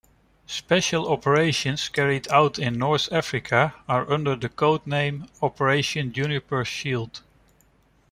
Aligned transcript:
Special 0.47 1.11
operations 1.13 1.87
carried 1.87 2.27
out 2.31 2.57
in 2.57 2.79
North 2.79 3.07
Africa 3.13 3.75
are 3.87 4.11
under 4.11 4.35
the 4.35 4.49
codename: 4.49 5.29
Operation 5.43 6.11
Juniper 6.11 6.65
Shield. 6.65 7.21